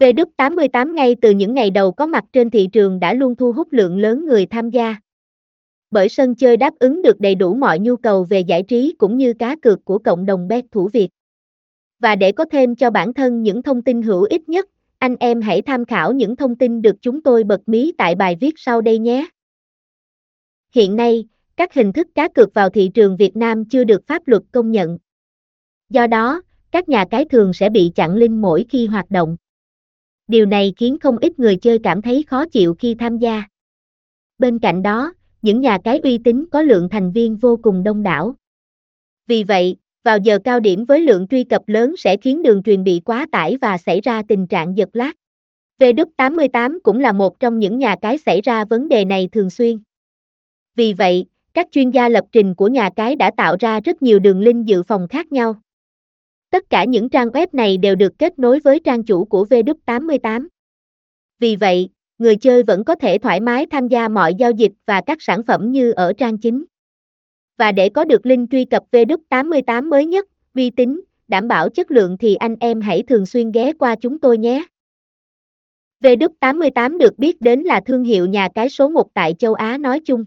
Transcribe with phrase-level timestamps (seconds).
[0.00, 3.72] V88 ngay từ những ngày đầu có mặt trên thị trường đã luôn thu hút
[3.72, 4.96] lượng lớn người tham gia.
[5.90, 9.16] Bởi sân chơi đáp ứng được đầy đủ mọi nhu cầu về giải trí cũng
[9.16, 11.08] như cá cược của cộng đồng bet thủ Việt.
[11.98, 14.68] Và để có thêm cho bản thân những thông tin hữu ích nhất,
[14.98, 18.36] anh em hãy tham khảo những thông tin được chúng tôi bật mí tại bài
[18.40, 19.28] viết sau đây nhé.
[20.74, 21.24] Hiện nay,
[21.56, 24.70] các hình thức cá cược vào thị trường Việt Nam chưa được pháp luật công
[24.70, 24.98] nhận.
[25.90, 29.36] Do đó, các nhà cái thường sẽ bị chặn link mỗi khi hoạt động.
[30.30, 33.42] Điều này khiến không ít người chơi cảm thấy khó chịu khi tham gia.
[34.38, 35.12] Bên cạnh đó,
[35.42, 38.34] những nhà cái uy tín có lượng thành viên vô cùng đông đảo.
[39.26, 42.84] Vì vậy, vào giờ cao điểm với lượng truy cập lớn sẽ khiến đường truyền
[42.84, 45.10] bị quá tải và xảy ra tình trạng giật lag.
[45.78, 49.78] V88 cũng là một trong những nhà cái xảy ra vấn đề này thường xuyên.
[50.76, 54.18] Vì vậy, các chuyên gia lập trình của nhà cái đã tạo ra rất nhiều
[54.18, 55.54] đường link dự phòng khác nhau.
[56.50, 60.46] Tất cả những trang web này đều được kết nối với trang chủ của V88.
[61.38, 65.00] Vì vậy, người chơi vẫn có thể thoải mái tham gia mọi giao dịch và
[65.00, 66.64] các sản phẩm như ở trang chính.
[67.58, 71.90] Và để có được link truy cập V88 mới nhất, uy tín, đảm bảo chất
[71.90, 74.64] lượng thì anh em hãy thường xuyên ghé qua chúng tôi nhé.
[76.02, 80.00] V88 được biết đến là thương hiệu nhà cái số 1 tại châu Á nói
[80.00, 80.24] chung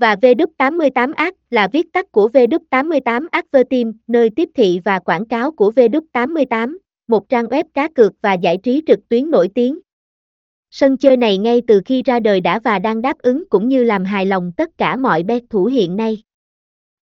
[0.00, 5.72] và V88 là viết tắt của V88 Advertim, nơi tiếp thị và quảng cáo của
[5.76, 6.76] V88,
[7.08, 9.78] một trang web cá cược và giải trí trực tuyến nổi tiếng.
[10.70, 13.84] Sân chơi này ngay từ khi ra đời đã và đang đáp ứng cũng như
[13.84, 16.22] làm hài lòng tất cả mọi bet thủ hiện nay.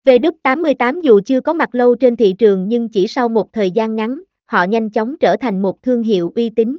[0.05, 3.97] V88 dù chưa có mặt lâu trên thị trường nhưng chỉ sau một thời gian
[3.97, 6.79] ngắn, họ nhanh chóng trở thành một thương hiệu uy tín.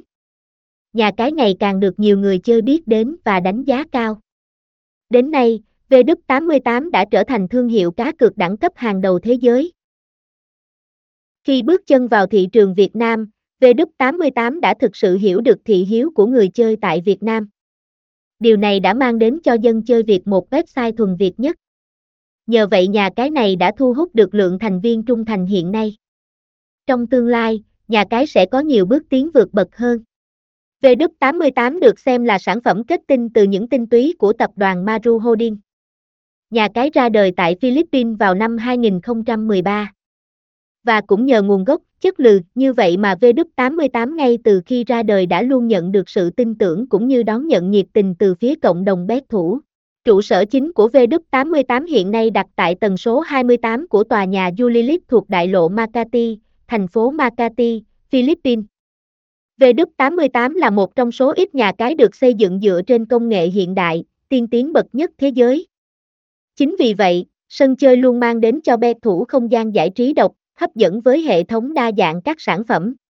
[0.92, 4.20] Nhà cái ngày càng được nhiều người chơi biết đến và đánh giá cao.
[5.10, 5.60] Đến nay,
[5.90, 9.72] V88 đã trở thành thương hiệu cá cược đẳng cấp hàng đầu thế giới.
[11.44, 15.84] Khi bước chân vào thị trường Việt Nam, V88 đã thực sự hiểu được thị
[15.84, 17.48] hiếu của người chơi tại Việt Nam.
[18.38, 21.56] Điều này đã mang đến cho dân chơi Việt một website thuần Việt nhất.
[22.46, 25.72] Nhờ vậy nhà cái này đã thu hút được lượng thành viên trung thành hiện
[25.72, 25.96] nay.
[26.86, 30.02] Trong tương lai, nhà cái sẽ có nhiều bước tiến vượt bậc hơn.
[30.82, 34.84] V88 được xem là sản phẩm kết tinh từ những tinh túy của tập đoàn
[34.84, 35.56] Maru Holding.
[36.50, 39.92] Nhà cái ra đời tại Philippines vào năm 2013.
[40.84, 45.02] Và cũng nhờ nguồn gốc, chất lượng như vậy mà V88 ngay từ khi ra
[45.02, 48.34] đời đã luôn nhận được sự tin tưởng cũng như đón nhận nhiệt tình từ
[48.34, 49.60] phía cộng đồng bet thủ.
[50.04, 54.50] Trụ sở chính của V88 hiện nay đặt tại tầng số 28 của tòa nhà
[54.50, 58.64] Julilit thuộc đại lộ Makati, thành phố Makati, Philippines.
[59.60, 63.46] V88 là một trong số ít nhà cái được xây dựng dựa trên công nghệ
[63.46, 65.69] hiện đại, tiên tiến bậc nhất thế giới.
[66.60, 70.12] Chính vì vậy, sân chơi luôn mang đến cho bet thủ không gian giải trí
[70.12, 72.94] độc, hấp dẫn với hệ thống đa dạng các sản phẩm.